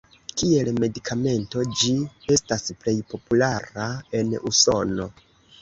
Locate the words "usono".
4.53-5.09